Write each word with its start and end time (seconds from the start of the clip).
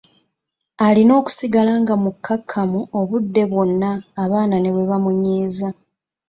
Alina 0.85 1.13
okusigala 1.19 1.73
nga 1.81 1.93
mukakkamu 2.03 2.79
obudde 2.99 3.41
bwonna 3.51 3.91
abaana 4.23 4.55
ne 4.59 4.69
bwe 4.73 4.89
bamunyiiza. 4.91 5.69